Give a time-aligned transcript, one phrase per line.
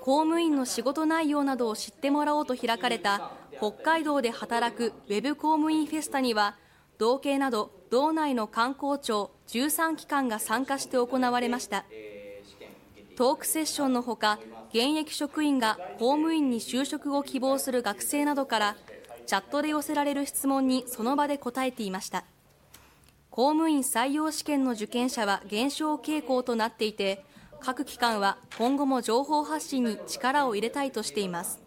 [0.00, 6.56] 公務員の仕事内容などを知ってもらおうと開かれた北海道で働くウェブ公務員フェスタには
[6.98, 11.84] 道警など道内の官公庁13機関が参加して行われました
[13.16, 14.38] トークセッションのほか
[14.70, 18.76] 現役職員が公務員に就職を希望する学生などから
[19.26, 22.24] チャットで寄せられる質問にその場で答えていました
[23.30, 27.24] 公務員採用試験の受験者は減少傾向となっていて
[27.60, 31.60] 各機関は今後も情報発信に力を入れたいとしています。